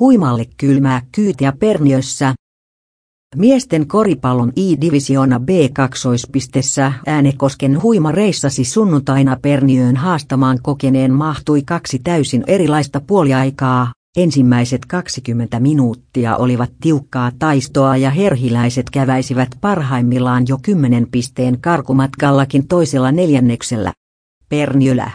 Huimalle 0.00 0.44
kylmää 0.56 1.02
kyytiä 1.12 1.52
Perniössä. 1.52 2.34
Miesten 3.36 3.86
koripallon 3.86 4.52
I-divisiona 4.56 5.38
B2-pistessä 5.38 6.92
Äänekosken 7.06 7.82
huima 7.82 8.12
reissasi 8.12 8.64
sunnuntaina 8.64 9.36
Perniöön 9.42 9.96
haastamaan 9.96 10.58
kokeneen 10.62 11.12
mahtui 11.12 11.62
kaksi 11.62 11.98
täysin 11.98 12.44
erilaista 12.46 13.00
puoliaikaa. 13.00 13.92
Ensimmäiset 14.16 14.86
20 14.86 15.60
minuuttia 15.60 16.36
olivat 16.36 16.70
tiukkaa 16.80 17.32
taistoa 17.38 17.96
ja 17.96 18.10
herhiläiset 18.10 18.90
käväisivät 18.90 19.48
parhaimmillaan 19.60 20.44
jo 20.48 20.58
10 20.62 21.06
pisteen 21.10 21.60
karkumatkallakin 21.60 22.68
toisella 22.68 23.12
neljänneksellä. 23.12 23.92
Perniölä 24.48 25.10